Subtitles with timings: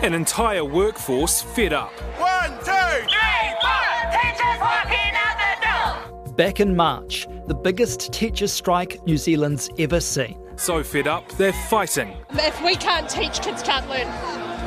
[0.00, 1.90] An entire workforce fed up.
[2.20, 2.70] One, two,
[3.08, 4.10] three, four.
[4.12, 6.32] Teachers walking out the door.
[6.34, 10.38] Back in March, the biggest teacher strike New Zealand's ever seen.
[10.54, 12.16] So fed up, they're fighting.
[12.30, 14.06] If we can't teach, kids can't learn.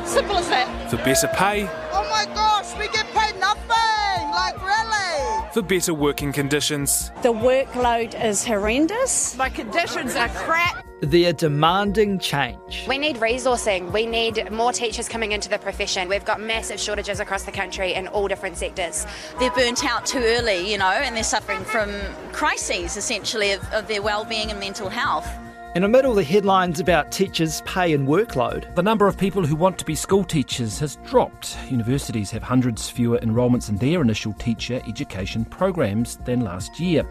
[0.06, 0.90] Simple as that.
[0.90, 1.66] For better pay.
[1.92, 4.30] Oh my gosh, we get paid nothing!
[4.32, 5.48] Like, really?
[5.54, 7.10] For better working conditions.
[7.22, 9.34] The workload is horrendous.
[9.38, 10.84] My conditions are crap.
[11.02, 12.86] They're demanding change.
[12.86, 13.90] We need resourcing.
[13.90, 16.08] We need more teachers coming into the profession.
[16.08, 19.04] We've got massive shortages across the country in all different sectors.
[19.40, 21.90] They're burnt out too early, you know, and they're suffering from
[22.30, 25.28] crises essentially of, of their well-being and mental health.
[25.74, 29.56] And amid all the headlines about teachers' pay and workload, the number of people who
[29.56, 31.56] want to be school teachers has dropped.
[31.68, 37.02] Universities have hundreds fewer enrolments in their initial teacher education programs than last year.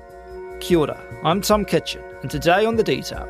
[0.61, 3.27] Kia ora, I'm Tom Kitchen, and today on The Detail,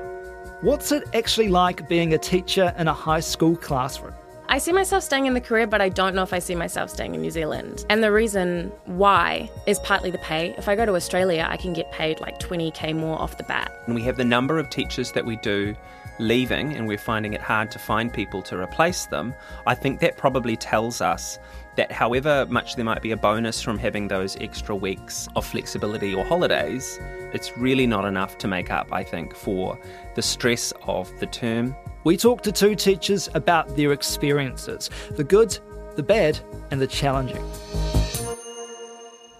[0.61, 4.13] What's it actually like being a teacher in a high school classroom?
[4.47, 6.91] I see myself staying in the career, but I don't know if I see myself
[6.91, 7.84] staying in New Zealand.
[7.90, 10.53] And the reason why is partly the pay.
[10.59, 13.71] If I go to Australia, I can get paid like 20k more off the bat.
[13.87, 15.76] And we have the number of teachers that we do
[16.20, 19.34] leaving, and we're finding it hard to find people to replace them.
[19.65, 21.40] I think that probably tells us
[21.75, 26.13] that however much there might be a bonus from having those extra weeks of flexibility
[26.13, 26.99] or holidays,
[27.34, 29.79] it's really not enough to make up, I think, for
[30.15, 31.76] the stress of the term.
[32.04, 35.57] We talked to two teachers about their experiences the good,
[35.95, 36.40] the bad,
[36.71, 37.43] and the challenging.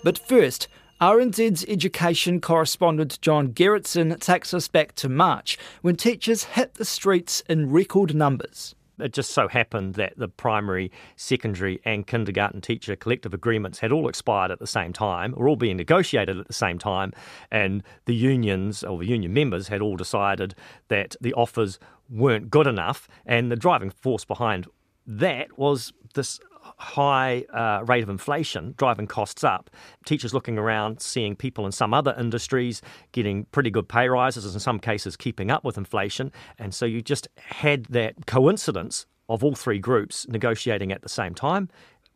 [0.04, 0.68] But first,
[1.00, 7.42] RNZ's education correspondent John Gerritsen takes us back to March when teachers hit the streets
[7.50, 13.34] in record numbers it just so happened that the primary, secondary, and kindergarten teacher collective
[13.34, 16.78] agreements had all expired at the same time, or all being negotiated at the same
[16.78, 17.14] time,
[17.52, 20.56] and the unions or the union members had all decided
[20.88, 21.80] that the offers
[22.10, 24.68] weren't good enough, and the driving force behind
[25.08, 26.40] that was this
[26.82, 29.70] high uh, rate of inflation driving costs up.
[30.06, 32.82] Teachers looking around, seeing people in some other industries
[33.12, 36.32] getting pretty good pay rises, in some cases keeping up with inflation.
[36.58, 41.36] And so you just had that coincidence of all three groups negotiating at the same
[41.36, 41.70] time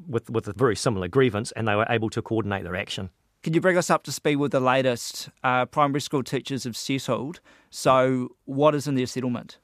[0.08, 3.09] with, with a very similar grievance, and they were able to coordinate their action.
[3.44, 5.30] Can you bring us up to speed with the latest?
[5.44, 7.40] Uh, primary school teachers have settled.
[7.70, 9.59] So, what is in their settlement?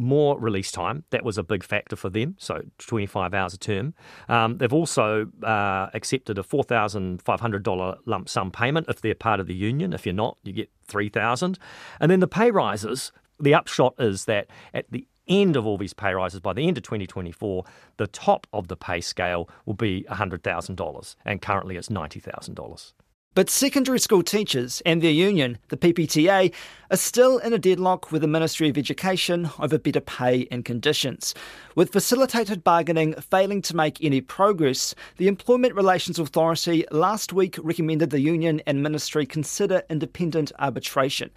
[0.00, 1.04] More release time.
[1.10, 3.94] That was a big factor for them, so 25 hours a term.
[4.28, 9.54] Um, they've also uh, accepted a $4,500 lump sum payment if they're part of the
[9.54, 9.92] union.
[9.92, 11.58] If you're not, you get 3000
[12.00, 15.92] And then the pay rises, the upshot is that at the end of all these
[15.92, 17.64] pay rises, by the end of 2024,
[17.98, 22.92] the top of the pay scale will be $100,000, and currently it's $90,000.
[23.32, 26.52] But secondary school teachers and their union, the PPTA,
[26.90, 31.32] are still in a deadlock with the Ministry of Education over better pay and conditions.
[31.76, 38.10] With facilitated bargaining failing to make any progress, the Employment Relations Authority last week recommended
[38.10, 41.30] the union and ministry consider independent arbitration.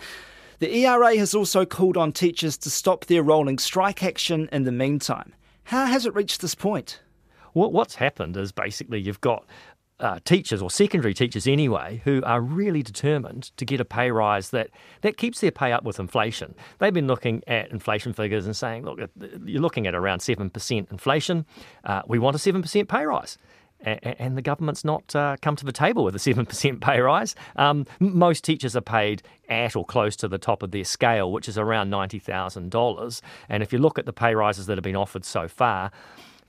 [0.57, 4.71] The ERA has also called on teachers to stop their rolling strike action in the
[4.71, 5.35] meantime.
[5.65, 7.01] How has it reached this point?
[7.53, 9.45] what's happened is basically you've got
[10.03, 14.49] uh, teachers or secondary teachers anyway who are really determined to get a pay rise
[14.49, 14.69] that,
[15.01, 16.53] that keeps their pay up with inflation.
[16.79, 18.99] They've been looking at inflation figures and saying, look,
[19.45, 21.45] you're looking at around 7% inflation.
[21.85, 23.37] Uh, we want a 7% pay rise.
[23.85, 27.35] And the government's not uh, come to the table with a 7% pay rise.
[27.57, 31.49] Um, most teachers are paid at or close to the top of their scale, which
[31.49, 33.21] is around $90,000.
[33.49, 35.91] And if you look at the pay rises that have been offered so far,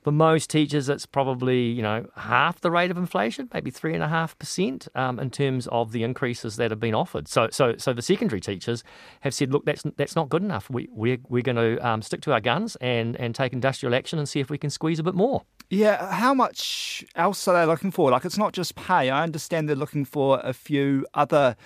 [0.05, 4.03] for most teachers, it's probably you know half the rate of inflation, maybe three and
[4.03, 7.27] a half percent um, in terms of the increases that have been offered.
[7.27, 8.85] So, so, so the secondary teachers
[9.23, 10.69] have said, look, that's that's not good enough.
[10.69, 14.19] We we're, we're going to um, stick to our guns and and take industrial action
[14.19, 15.43] and see if we can squeeze a bit more.
[15.71, 18.11] Yeah, how much else are they looking for?
[18.11, 19.09] Like, it's not just pay.
[19.09, 21.57] I understand they're looking for a few other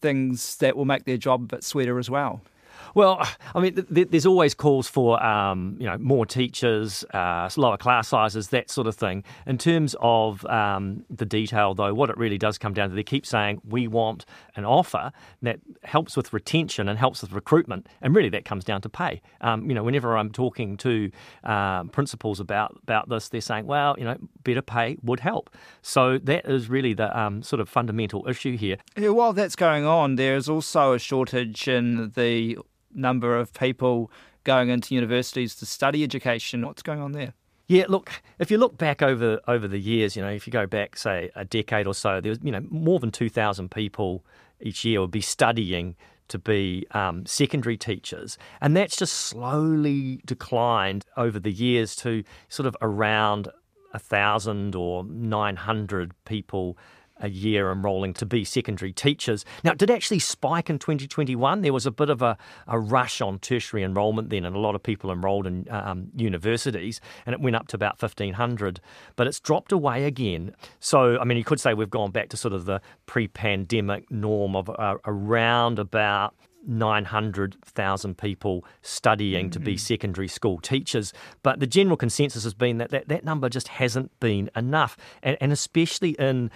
[0.00, 2.40] things that will make their job a bit sweeter as well.
[2.94, 7.48] Well, I mean, th- th- there's always calls for um, you know more teachers, uh,
[7.56, 9.24] lower class sizes, that sort of thing.
[9.46, 13.02] In terms of um, the detail, though, what it really does come down to, they
[13.02, 14.26] keep saying we want
[14.56, 15.12] an offer
[15.42, 19.20] that helps with retention and helps with recruitment, and really that comes down to pay.
[19.40, 21.10] Um, you know, whenever I'm talking to
[21.44, 25.50] uh, principals about about this, they're saying, well, you know, better pay would help.
[25.82, 28.76] So that is really the um, sort of fundamental issue here.
[28.96, 32.58] Yeah, while that's going on, there is also a shortage in the
[32.94, 34.10] number of people
[34.44, 36.64] going into universities to study education.
[36.64, 37.34] What's going on there?
[37.66, 40.66] Yeah, look, if you look back over over the years, you know, if you go
[40.66, 44.24] back say a decade or so, there was you know more than two thousand people
[44.60, 45.96] each year would be studying
[46.28, 48.38] to be um, secondary teachers.
[48.60, 53.48] And that's just slowly declined over the years to sort of around
[53.92, 56.76] a thousand or 900 people
[57.20, 59.44] a year enrolling to be secondary teachers.
[59.62, 61.62] Now, it did actually spike in 2021.
[61.62, 64.74] There was a bit of a, a rush on tertiary enrolment then, and a lot
[64.74, 68.80] of people enrolled in um, universities, and it went up to about 1,500.
[69.16, 70.54] But it's dropped away again.
[70.80, 74.10] So, I mean, you could say we've gone back to sort of the pre pandemic
[74.10, 76.34] norm of uh, around about
[76.66, 79.52] 900,000 people studying mm-hmm.
[79.52, 79.80] to be mm.
[79.80, 81.12] secondary school teachers.
[81.42, 84.96] But the general consensus has been that that, that number just hasn't been enough.
[85.22, 86.50] And, and especially in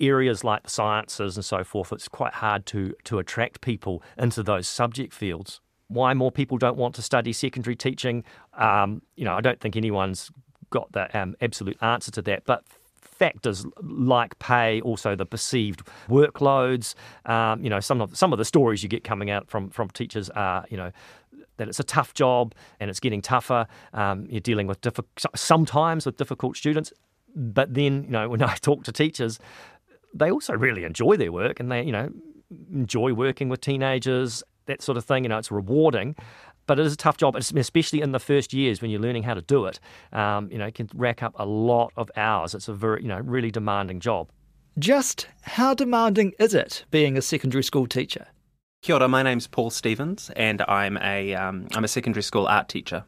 [0.00, 4.42] areas like the sciences and so forth, it's quite hard to, to attract people into
[4.42, 5.60] those subject fields.
[5.88, 8.24] Why more people don't want to study secondary teaching,
[8.54, 10.30] um, you know, I don't think anyone's
[10.70, 12.44] got the um, absolute answer to that.
[12.44, 12.64] But
[13.00, 16.94] factors like pay, also the perceived workloads.
[17.26, 19.88] Um, you know, some of some of the stories you get coming out from from
[19.90, 20.90] teachers are, you know,
[21.56, 23.66] that it's a tough job and it's getting tougher.
[23.92, 25.04] Um, you're dealing with diffi-
[25.36, 26.92] sometimes with difficult students,
[27.34, 29.38] but then you know when I talk to teachers,
[30.14, 32.10] they also really enjoy their work and they, you know,
[32.72, 35.24] enjoy working with teenagers, that sort of thing.
[35.24, 36.14] You know, it's rewarding,
[36.66, 39.34] but it is a tough job, especially in the first years when you're learning how
[39.34, 39.80] to do it.
[40.12, 42.54] Um, you know, it can rack up a lot of hours.
[42.54, 44.30] It's a very, you know, really demanding job.
[44.78, 48.26] Just how demanding is it being a secondary school teacher?
[48.82, 52.68] Kia ora, my name's Paul Stevens, and I'm a am um, a secondary school art
[52.68, 53.04] teacher.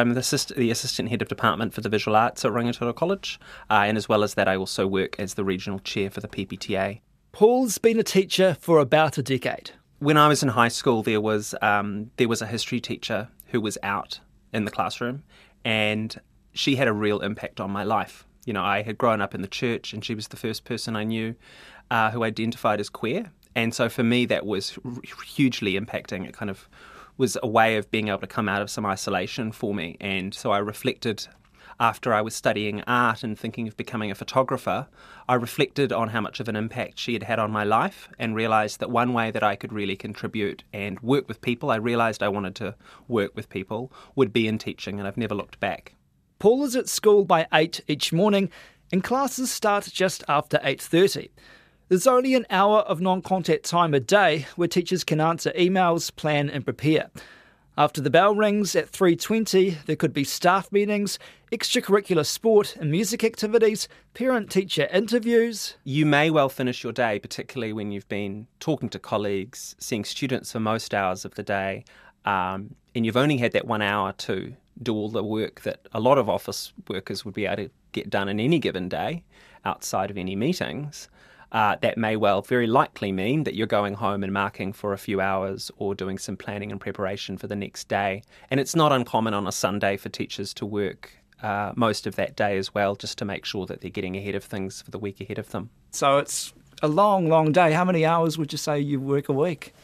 [0.00, 3.38] I'm the, assist- the assistant head of department for the visual arts at Rangitoto College,
[3.70, 6.28] uh, and as well as that, I also work as the regional chair for the
[6.28, 7.00] PPTA.
[7.32, 9.72] Paul's been a teacher for about a decade.
[9.98, 13.60] When I was in high school, there was um, there was a history teacher who
[13.60, 14.20] was out
[14.52, 15.22] in the classroom,
[15.64, 16.18] and
[16.52, 18.26] she had a real impact on my life.
[18.46, 20.96] You know, I had grown up in the church, and she was the first person
[20.96, 21.34] I knew
[21.90, 24.78] uh, who identified as queer, and so for me, that was
[25.26, 26.26] hugely impacting.
[26.26, 26.68] It kind of
[27.20, 29.94] was a way of being able to come out of some isolation for me.
[30.00, 31.28] And so I reflected
[31.78, 34.88] after I was studying art and thinking of becoming a photographer,
[35.28, 38.34] I reflected on how much of an impact she had had on my life and
[38.34, 42.22] realized that one way that I could really contribute and work with people, I realized
[42.22, 42.74] I wanted to
[43.06, 45.94] work with people, would be in teaching, and I've never looked back.
[46.38, 48.48] Paul is at school by 8 each morning
[48.90, 51.28] and classes start just after 8:30.
[51.90, 56.14] There's only an hour of non contact time a day where teachers can answer emails,
[56.14, 57.10] plan and prepare.
[57.76, 61.18] After the bell rings at 3:20, there could be staff meetings,
[61.50, 65.74] extracurricular sport and music activities, parent-teacher interviews.
[65.82, 70.52] You may well finish your day, particularly when you've been talking to colleagues, seeing students
[70.52, 71.84] for most hours of the day,
[72.24, 75.98] um, and you've only had that one hour to do all the work that a
[75.98, 79.24] lot of office workers would be able to get done in any given day,
[79.64, 81.08] outside of any meetings
[81.52, 84.98] uh, that may well very likely mean that you're going home and marking for a
[84.98, 88.22] few hours or doing some planning and preparation for the next day.
[88.50, 91.12] And it's not uncommon on a Sunday for teachers to work
[91.42, 94.34] uh, most of that day as well, just to make sure that they're getting ahead
[94.34, 95.70] of things for the week ahead of them.
[95.90, 96.52] So it's
[96.82, 97.72] a long, long day.
[97.72, 99.74] How many hours would you say you work a week?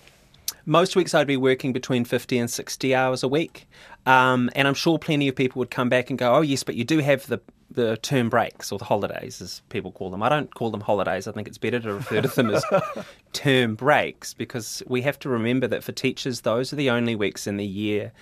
[0.65, 3.69] Most weeks I'd be working between 50 and 60 hours a week.
[4.05, 6.75] Um, and I'm sure plenty of people would come back and go, oh, yes, but
[6.75, 7.41] you do have the
[7.77, 10.23] the term breaks or the holidays, as people call them.
[10.23, 11.29] I don't call them holidays.
[11.29, 12.65] I think it's better to refer to them as
[13.33, 17.47] term breaks because we have to remember that for teachers, those are the only weeks
[17.47, 18.13] in the year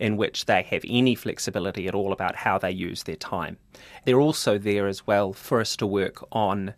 [0.00, 3.56] in which they have any flexibility at all about how they use their time.
[4.04, 6.74] They're also there as well for us to work on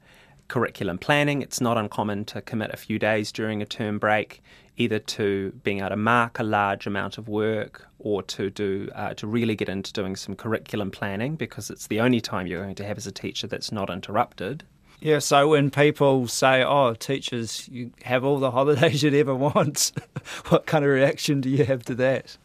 [0.48, 1.42] curriculum planning.
[1.42, 4.42] It's not uncommon to commit a few days during a term break
[4.76, 9.14] either to being able to mark a large amount of work or to do uh,
[9.14, 12.74] to really get into doing some curriculum planning because it's the only time you're going
[12.74, 14.64] to have as a teacher that's not interrupted.
[15.00, 19.92] Yeah, so when people say, "Oh, teachers, you have all the holidays you'd ever want,"
[20.48, 22.36] what kind of reaction do you have to that?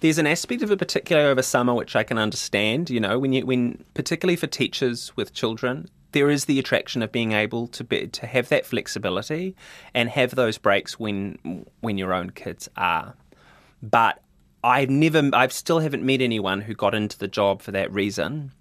[0.00, 2.90] There's an aspect of it, particularly over summer, which I can understand.
[2.90, 7.12] You know, when you, when particularly for teachers with children, there is the attraction of
[7.12, 9.54] being able to be, to have that flexibility
[9.92, 13.14] and have those breaks when when your own kids are.
[13.82, 14.22] But
[14.64, 18.52] I've never, I've still haven't met anyone who got into the job for that reason.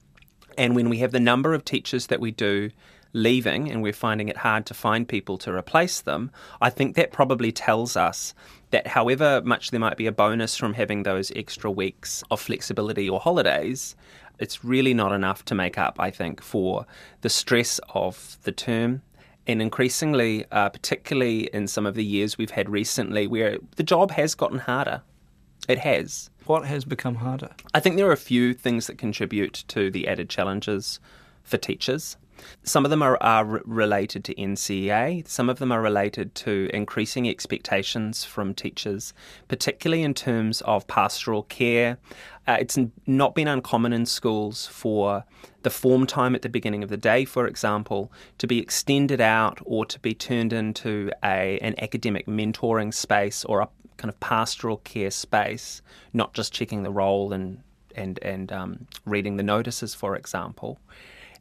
[0.57, 2.71] And when we have the number of teachers that we do
[3.13, 7.13] leaving and we're finding it hard to find people to replace them, I think that
[7.13, 8.33] probably tells us
[8.71, 13.09] that however much there might be a bonus from having those extra weeks of flexibility
[13.09, 13.95] or holidays,
[14.39, 16.85] it's really not enough to make up, I think, for
[17.21, 19.01] the stress of the term.
[19.47, 24.11] And increasingly, uh, particularly in some of the years we've had recently, where the job
[24.11, 25.03] has gotten harder.
[25.67, 26.29] It has.
[26.45, 27.51] What has become harder?
[27.73, 30.99] I think there are a few things that contribute to the added challenges
[31.43, 32.17] for teachers.
[32.63, 37.27] Some of them are, are related to NCEA, some of them are related to increasing
[37.27, 39.13] expectations from teachers,
[39.47, 41.97] particularly in terms of pastoral care.
[42.47, 42.77] Uh, it's
[43.07, 45.25] not been uncommon in schools for
[45.63, 49.59] the form time at the beginning of the day, for example, to be extended out
[49.65, 54.77] or to be turned into a, an academic mentoring space or a kind of pastoral
[54.77, 55.81] care space,
[56.13, 57.61] not just checking the roll and
[57.95, 60.79] and and um, reading the notices, for example.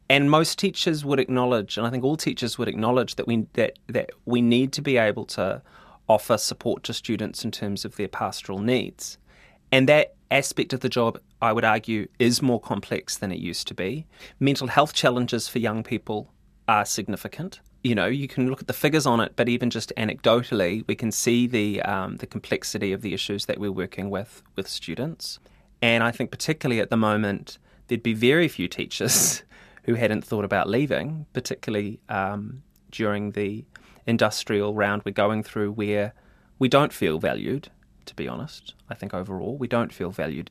[0.09, 3.79] And most teachers would acknowledge, and I think all teachers would acknowledge that we that
[3.87, 5.61] that we need to be able to
[6.07, 9.17] offer support to students in terms of their pastoral needs.
[9.71, 13.67] And that aspect of the job, I would argue, is more complex than it used
[13.67, 14.05] to be.
[14.39, 16.31] Mental health challenges for young people
[16.67, 17.59] are significant.
[17.83, 20.95] You know, you can look at the figures on it, but even just anecdotally, we
[20.95, 25.39] can see the um, the complexity of the issues that we're working with with students.
[25.81, 27.57] And I think particularly at the moment,
[27.87, 29.43] there'd be very few teachers
[29.85, 33.63] who hadn't thought about leaving, particularly um, during the
[34.07, 36.13] industrial round we're going through where
[36.59, 37.69] we don't feel valued,
[38.05, 38.73] to be honest.
[38.89, 40.49] I think overall we don't feel valued.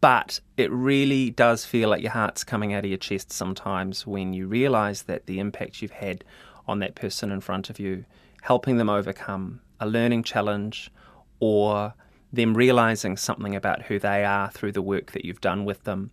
[0.00, 4.32] But it really does feel like your heart's coming out of your chest sometimes when
[4.32, 6.24] you realise that the impact you've had
[6.66, 8.06] on that person in front of you,
[8.40, 10.90] helping them overcome a learning challenge
[11.38, 11.92] or
[12.32, 16.10] them realizing something about who they are through the work that you've done with them.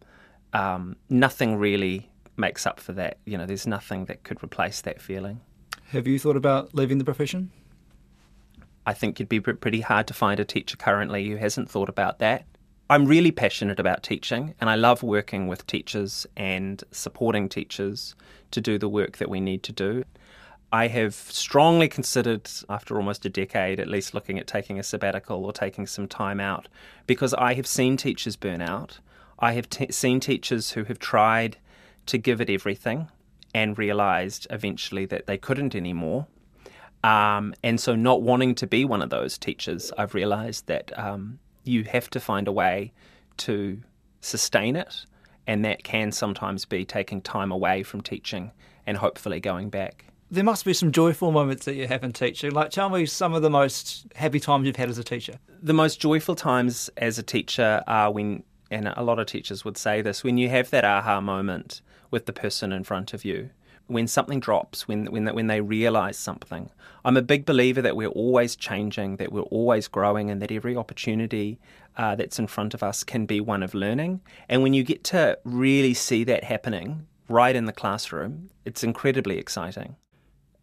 [0.51, 3.17] Um, nothing really makes up for that.
[3.25, 5.41] You know, there's nothing that could replace that feeling.
[5.89, 7.51] Have you thought about leaving the profession?
[8.86, 12.20] I think it'd be pretty hard to find a teacher currently who hasn't thought about
[12.20, 12.46] that.
[12.89, 18.15] I'm really passionate about teaching and I love working with teachers and supporting teachers
[18.51, 20.06] to do the work that we need to do.
[20.72, 25.44] I have strongly considered, after almost a decade at least, looking at taking a sabbatical
[25.44, 26.70] or taking some time out
[27.08, 29.00] because I have seen teachers burn out.
[29.39, 31.58] I have t- seen teachers who have tried
[32.07, 33.09] to give it everything
[33.53, 36.27] and realized eventually that they couldn't anymore.
[37.03, 41.39] Um, and so, not wanting to be one of those teachers, I've realized that um,
[41.63, 42.91] you have to find a way
[43.37, 43.81] to
[44.21, 45.05] sustain it.
[45.49, 48.51] And that can sometimes be taking time away from teaching
[48.85, 52.51] and hopefully going back there must be some joyful moments that you have in teaching.
[52.51, 55.39] Like, tell me some of the most happy times you've had as a teacher.
[55.61, 59.77] The most joyful times as a teacher are when, and a lot of teachers would
[59.77, 61.81] say this, when you have that aha moment
[62.12, 63.50] with the person in front of you,
[63.88, 66.69] when something drops, when when when they realise something.
[67.05, 70.75] I'm a big believer that we're always changing, that we're always growing, and that every
[70.75, 71.57] opportunity
[71.95, 74.19] uh, that's in front of us can be one of learning.
[74.50, 79.38] And when you get to really see that happening right in the classroom, it's incredibly
[79.38, 79.95] exciting.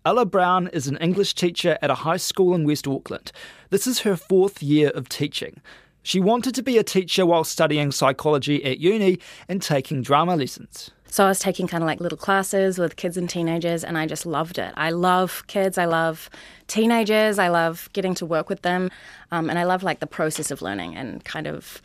[0.05, 3.33] Ella Brown is an English teacher at a high school in West Auckland.
[3.71, 5.63] This is her fourth year of teaching.
[6.05, 9.19] She wanted to be a teacher while studying psychology at uni
[9.49, 10.91] and taking drama lessons.
[11.07, 14.07] So I was taking kind of like little classes with kids and teenagers, and I
[14.07, 14.75] just loved it.
[14.77, 16.29] I love kids, I love
[16.67, 18.91] teenagers, I love getting to work with them,
[19.31, 21.81] um, and I love like the process of learning and kind of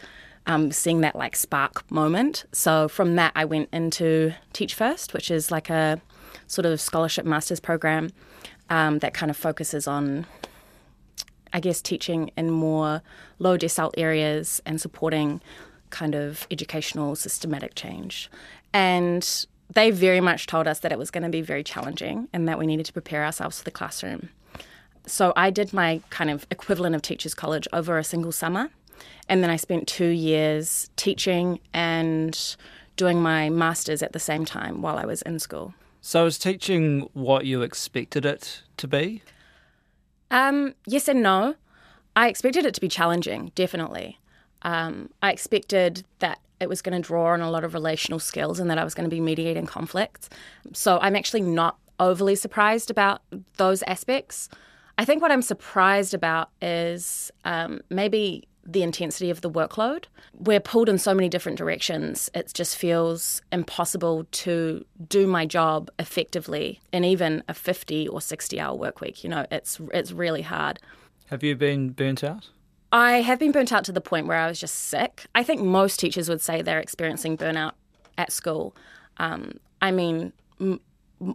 [0.48, 2.44] um, seeing that like spark moment.
[2.52, 6.02] So from that, I went into Teach First, which is like a
[6.48, 8.10] sort of scholarship master's program
[8.70, 10.26] um, that kind of focuses on,
[11.54, 13.02] I guess, teaching in more
[13.40, 15.42] low decile areas and supporting
[15.90, 18.30] kind of educational systematic change.
[18.74, 22.48] And they very much told us that it was going to be very challenging and
[22.48, 24.30] that we needed to prepare ourselves for the classroom.
[25.06, 28.70] So I did my kind of equivalent of teachers college over a single summer.
[29.28, 32.56] And then I spent two years teaching and
[32.96, 35.74] doing my master's at the same time while I was in school.
[36.02, 39.22] So, is teaching what you expected it to be?
[40.32, 41.56] Um, yes and no.
[42.16, 44.20] I expected it to be challenging, definitely.
[44.64, 48.60] Um, I expected that it was going to draw on a lot of relational skills
[48.60, 50.30] and that I was going to be mediating conflicts.
[50.74, 53.22] So, I'm actually not overly surprised about
[53.58, 54.50] those aspects.
[54.98, 60.06] I think what I'm surprised about is um, maybe the intensity of the workload.
[60.34, 62.30] We're pulled in so many different directions.
[62.34, 68.60] It just feels impossible to do my job effectively in even a 50 or 60
[68.60, 69.24] hour work week.
[69.24, 70.80] You know, it's it's really hard.
[71.28, 72.50] Have you been burnt out?
[72.92, 75.26] I have been burnt out to the point where I was just sick.
[75.36, 77.74] I think most teachers would say they're experiencing burnout
[78.18, 78.76] at school.
[79.18, 80.80] Um, I mean, m-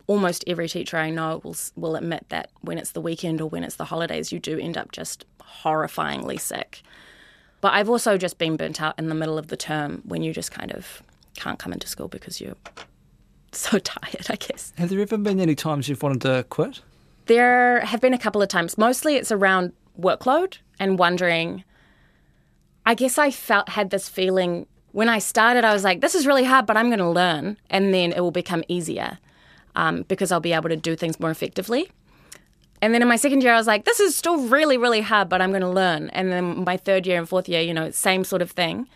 [0.06, 3.64] almost every teacher I know will will admit that when it's the weekend or when
[3.64, 6.82] it's the holidays, you do end up just horrifyingly sick.
[7.64, 10.34] But I've also just been burnt out in the middle of the term when you
[10.34, 11.02] just kind of
[11.34, 12.56] can't come into school because you're
[13.52, 14.74] so tired, I guess.
[14.76, 16.82] Have there ever been any times you've wanted to quit?
[17.24, 18.76] There have been a couple of times.
[18.76, 21.64] Mostly it's around workload and wondering.
[22.84, 25.64] I guess I felt had this feeling when I started.
[25.64, 28.20] I was like, "This is really hard, but I'm going to learn, and then it
[28.20, 29.16] will become easier."
[29.76, 31.90] um, because I'll be able to do things more effectively.
[32.84, 35.30] And then in my second year, I was like, this is still really, really hard,
[35.30, 36.10] but I'm going to learn.
[36.10, 38.86] And then my third year and fourth year, you know, same sort of thing.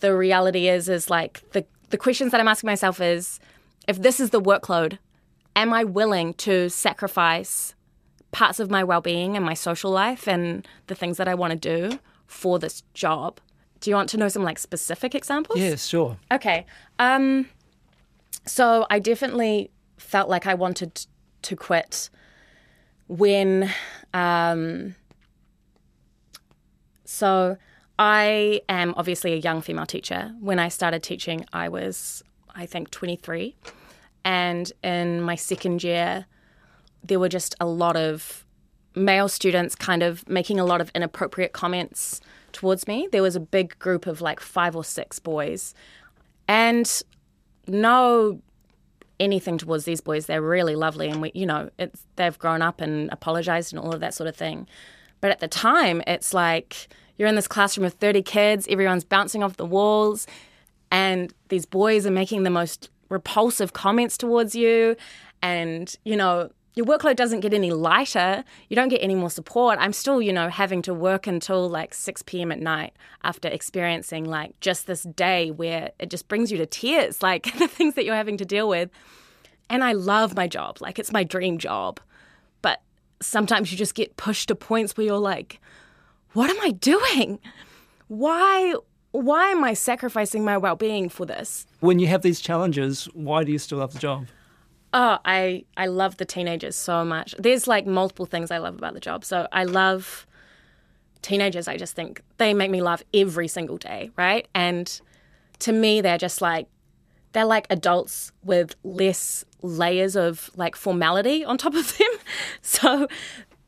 [0.00, 3.38] The reality is, is like the, the questions that I'm asking myself is,
[3.86, 4.98] if this is the workload,
[5.54, 7.76] am I willing to sacrifice
[8.32, 11.56] parts of my well-being and my social life and the things that I want to
[11.56, 13.38] do for this job?
[13.78, 15.60] Do you want to know some like specific examples?
[15.60, 16.16] Yeah, sure.
[16.32, 16.66] Okay.
[16.98, 17.48] Um,
[18.44, 21.06] so I definitely felt like I wanted
[21.42, 22.10] to quit
[23.08, 23.70] when.
[24.14, 24.94] Um,
[27.04, 27.56] so
[27.98, 30.32] I am obviously a young female teacher.
[30.40, 32.22] When I started teaching, I was,
[32.54, 33.56] I think, 23.
[34.24, 36.26] And in my second year,
[37.02, 38.44] there were just a lot of
[38.94, 42.20] male students kind of making a lot of inappropriate comments
[42.52, 43.08] towards me.
[43.10, 45.74] There was a big group of like five or six boys.
[46.46, 47.02] And
[47.66, 48.40] no
[49.20, 50.26] anything towards these boys.
[50.26, 53.92] They're really lovely, and we, you know, it's they've grown up and apologized and all
[53.92, 54.66] of that sort of thing.
[55.20, 59.42] But at the time, it's like you're in this classroom of 30 kids, everyone's bouncing
[59.42, 60.26] off the walls,
[60.90, 64.96] and these boys are making the most repulsive comments towards you,
[65.42, 66.50] and you know.
[66.78, 68.44] Your workload doesn't get any lighter.
[68.68, 69.80] You don't get any more support.
[69.80, 72.52] I'm still, you know, having to work until like 6 p.m.
[72.52, 72.94] at night
[73.24, 77.66] after experiencing like just this day where it just brings you to tears, like the
[77.66, 78.90] things that you're having to deal with.
[79.68, 80.76] And I love my job.
[80.80, 81.98] Like it's my dream job.
[82.62, 82.80] But
[83.20, 85.60] sometimes you just get pushed to points where you're like,
[86.34, 87.40] what am I doing?
[88.06, 88.76] Why
[89.10, 91.66] why am I sacrificing my well-being for this?
[91.80, 94.28] When you have these challenges, why do you still have the job?
[94.92, 97.34] Oh, I I love the teenagers so much.
[97.38, 99.24] There's like multiple things I love about the job.
[99.24, 100.26] So I love
[101.22, 101.68] teenagers.
[101.68, 104.48] I just think they make me laugh every single day, right?
[104.54, 105.00] And
[105.60, 106.68] to me, they're just like
[107.32, 112.08] they're like adults with less layers of like formality on top of them.
[112.62, 113.08] So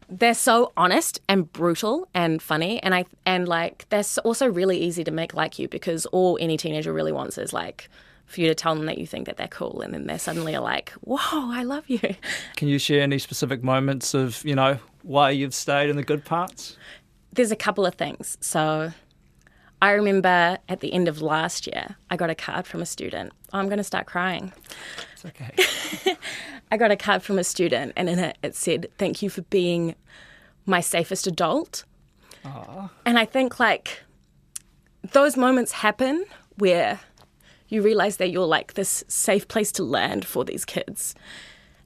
[0.09, 5.05] they're so honest and brutal and funny and I and like they're also really easy
[5.05, 7.89] to make like you because all any teenager really wants is like
[8.31, 10.55] for you to tell them that you think that they're cool and then they suddenly
[10.55, 11.19] are like, "Whoa,
[11.53, 11.99] I love you."
[12.57, 16.25] Can you share any specific moments of, you know, why you've stayed in the good
[16.25, 16.77] parts?
[17.33, 18.39] There's a couple of things.
[18.41, 18.93] So
[19.83, 23.33] I remember at the end of last year, I got a card from a student.
[23.53, 24.53] Oh, I'm going to start crying.
[25.13, 26.17] It's okay.
[26.71, 29.43] I got a card from a student, and in it, it said, Thank you for
[29.43, 29.95] being
[30.67, 31.85] my safest adult.
[32.45, 32.91] Aww.
[33.05, 34.03] And I think, like,
[35.13, 36.25] those moments happen
[36.59, 37.01] where
[37.71, 41.15] you realize that you're like this safe place to land for these kids.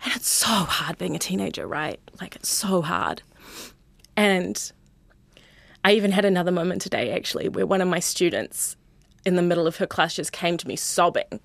[0.02, 2.00] And it's so hard being a teenager, right?
[2.20, 3.22] Like, it's so hard.
[4.16, 4.72] And
[5.84, 8.76] I even had another moment today, actually, where one of my students
[9.24, 11.40] in the middle of her class just came to me sobbing,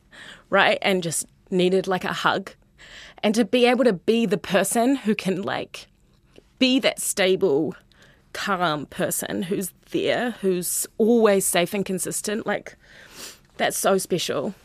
[0.50, 0.78] right?
[0.82, 2.52] And just needed like a hug.
[3.22, 5.88] And to be able to be the person who can, like,
[6.58, 7.76] be that stable,
[8.34, 12.78] calm person who's there, who's always safe and consistent, like,
[13.60, 14.56] that's so special.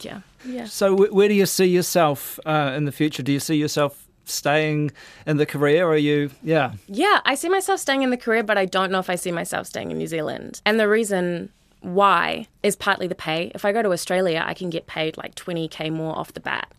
[0.00, 0.22] Yeah.
[0.44, 0.64] Yeah.
[0.64, 3.22] So, where do you see yourself uh, in the future?
[3.22, 4.90] Do you see yourself staying
[5.26, 8.44] in the career or are you yeah yeah i see myself staying in the career
[8.44, 11.50] but i don't know if i see myself staying in new zealand and the reason
[11.80, 15.34] why is partly the pay if i go to australia i can get paid like
[15.34, 16.70] 20k more off the bat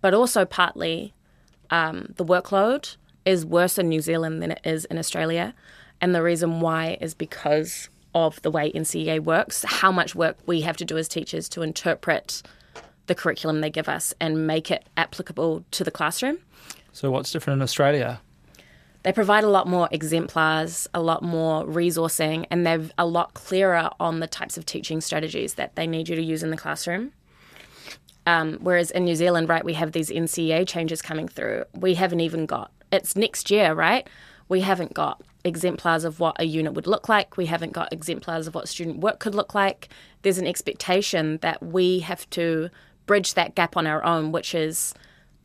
[0.00, 1.12] but also partly
[1.70, 5.54] um, the workload is worse in new zealand than it is in australia
[6.00, 10.60] and the reason why is because of the way ncea works how much work we
[10.60, 12.42] have to do as teachers to interpret
[13.06, 16.38] the curriculum they give us and make it applicable to the classroom
[16.92, 18.20] so, what's different in Australia?
[19.02, 23.90] They provide a lot more exemplars, a lot more resourcing, and they're a lot clearer
[23.98, 27.12] on the types of teaching strategies that they need you to use in the classroom.
[28.26, 31.64] Um, whereas in New Zealand, right, we have these NCEA changes coming through.
[31.74, 34.08] We haven't even got, it's next year, right?
[34.48, 37.36] We haven't got exemplars of what a unit would look like.
[37.36, 39.88] We haven't got exemplars of what student work could look like.
[40.22, 42.70] There's an expectation that we have to
[43.06, 44.94] bridge that gap on our own, which is,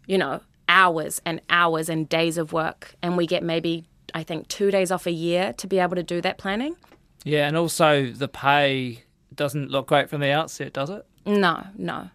[0.06, 2.96] you know, hours and hours and days of work.
[3.02, 6.04] And we get maybe, I think, two days off a year to be able to
[6.04, 6.76] do that planning.
[7.24, 11.06] Yeah, and also the pay doesn't look great from the outset, does it?
[11.26, 12.10] No, no.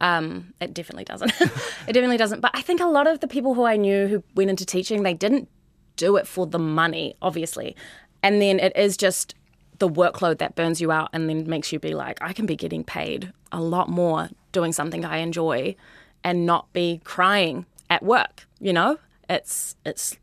[0.00, 1.30] Um, it definitely doesn't.
[1.40, 2.40] it definitely doesn't.
[2.40, 5.02] But I think a lot of the people who I knew who went into teaching,
[5.02, 5.48] they didn't
[5.96, 7.76] do it for the money, obviously.
[8.22, 9.34] And then it is just
[9.78, 12.56] the workload that burns you out and then makes you be like, I can be
[12.56, 15.76] getting paid a lot more doing something I enjoy
[16.24, 18.46] and not be crying at work.
[18.58, 20.16] You know, it's it's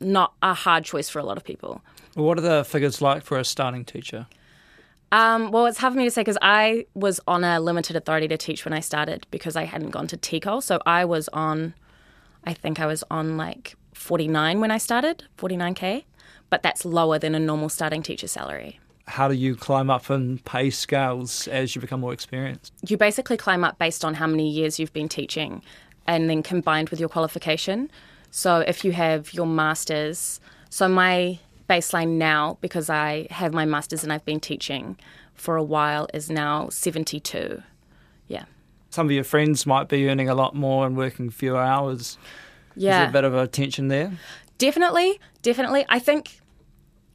[0.00, 1.82] not a hard choice for a lot of people.
[2.14, 4.26] What are the figures like for a starting teacher?
[5.10, 8.28] Um, well, it's hard for me to say because I was on a limited authority
[8.28, 10.62] to teach when I started because I hadn't gone to TCOL.
[10.62, 11.74] So I was on,
[12.44, 16.04] I think I was on like 49 when I started, 49k,
[16.50, 18.80] but that's lower than a normal starting teacher salary.
[19.06, 22.72] How do you climb up in pay scales as you become more experienced?
[22.86, 25.62] You basically climb up based on how many years you've been teaching
[26.06, 27.90] and then combined with your qualification.
[28.30, 34.04] So if you have your master's, so my baseline now, because I have my master's
[34.04, 34.96] and I've been teaching
[35.34, 37.62] for a while, is now 72.
[38.26, 38.44] Yeah.
[38.90, 42.18] Some of your friends might be earning a lot more and working fewer hours.
[42.78, 42.90] Yeah.
[42.90, 44.12] Is there a bit of a tension there?
[44.58, 45.84] Definitely, definitely.
[45.88, 46.40] I think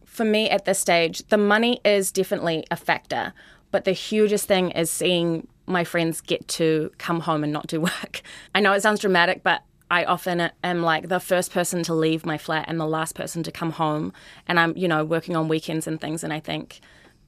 [0.06, 3.34] for me at this stage, the money is definitely a factor,
[3.72, 7.82] but the hugest thing is seeing my friends get to come home and not do
[7.92, 8.22] work.
[8.54, 12.26] I know it sounds dramatic, but I often am like the first person to leave
[12.26, 14.14] my flat and the last person to come home.
[14.48, 16.24] And I'm, you know, working on weekends and things.
[16.24, 16.80] And I think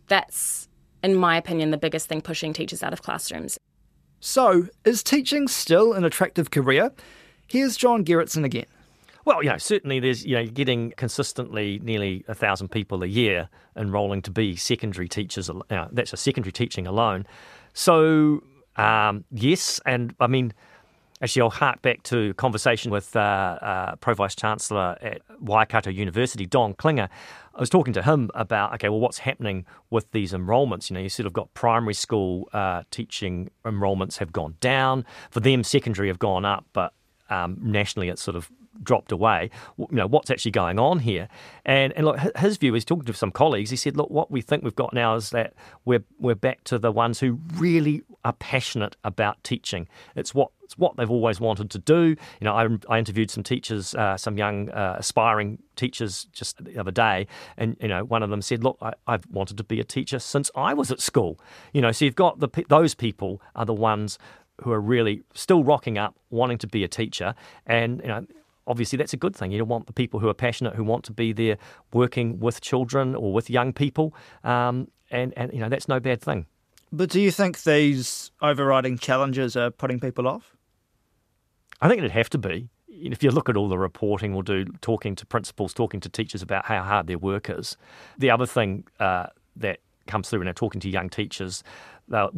[0.08, 0.68] that's,
[1.04, 3.60] in my opinion, the biggest thing pushing teachers out of classrooms.
[4.20, 6.92] So, is teaching still an attractive career?
[7.48, 8.66] Here's John Gerritsen again.
[9.26, 13.50] Well, you know, certainly there's, you know, getting consistently nearly a thousand people a year
[13.76, 15.48] enrolling to be secondary teachers.
[15.48, 17.26] You know, that's a secondary teaching alone.
[17.74, 18.44] So,
[18.76, 20.54] um, yes, and I mean,
[21.22, 26.46] Actually, I'll hark back to conversation with uh, uh, Pro Vice Chancellor at Waikato University,
[26.46, 27.08] Don Klinger.
[27.56, 30.90] I was talking to him about, okay, well, what's happening with these enrolments?
[30.90, 35.06] You know, you sort of got primary school uh, teaching enrolments have gone down.
[35.32, 36.94] For them, secondary have gone up, but
[37.30, 38.52] um, nationally it's sort of
[38.84, 39.50] dropped away.
[39.78, 41.28] You know, what's actually going on here?
[41.66, 43.70] And and look, his view is talking to some colleagues.
[43.70, 45.54] He said, look, what we think we've got now is that
[45.86, 49.88] we're we're back to the ones who really are passionate about teaching.
[50.16, 52.16] It's what it's what they've always wanted to do.
[52.42, 56.80] You know, I, I interviewed some teachers, uh, some young uh, aspiring teachers just the
[56.80, 59.80] other day, and you know, one of them said, "Look, I, have wanted to be
[59.80, 61.40] a teacher since I was at school."
[61.74, 64.18] You know, so you've got the those people are the ones
[64.62, 68.26] who are really still rocking up, wanting to be a teacher, and you know
[68.68, 69.52] obviously that's a good thing.
[69.52, 71.58] You want the people who are passionate, who want to be there
[71.94, 74.14] working with children or with young people,
[74.44, 76.46] um, and and you know that's no bad thing.
[76.92, 80.56] But do you think these overriding challenges are putting people off?
[81.82, 82.70] I think it'd have to be.
[82.88, 86.42] If you look at all the reporting we'll do, talking to principals, talking to teachers
[86.42, 87.76] about how hard their work is.
[88.18, 91.64] The other thing uh, that comes through when they're talking to young teachers,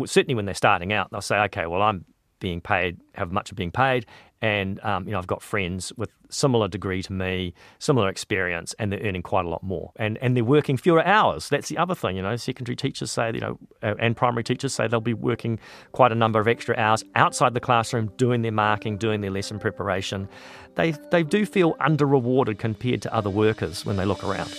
[0.06, 2.06] certainly when they're starting out, they'll say, okay, well, I'm
[2.39, 4.06] being paid, have much of being paid,
[4.41, 8.91] and um, you know I've got friends with similar degree to me, similar experience, and
[8.91, 11.49] they're earning quite a lot more, and and they're working fewer hours.
[11.49, 12.36] That's the other thing, you know.
[12.36, 15.60] Secondary teachers say, you know, uh, and primary teachers say they'll be working
[15.91, 19.60] quite a number of extra hours outside the classroom, doing their marking, doing their lesson
[19.60, 20.30] preparation.
[20.75, 24.56] They they do feel under rewarded compared to other workers when they look around.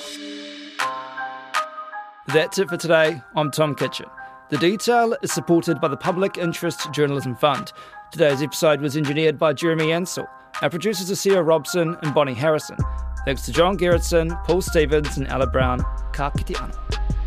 [2.29, 3.23] That's it for today.
[3.37, 4.05] I'm Tom Kitchen.
[4.51, 7.73] The detail is supported by the Public Interest Journalism Fund.
[8.13, 10.29] Today's episode was engineered by Jeremy Ansell.
[10.61, 12.77] Our producers are Sarah Robson and Bonnie Harrison.
[13.25, 15.81] Thanks to John Gerritsen, Paul Stevens, and Ella Brown.
[16.13, 17.18] Ka kite anō.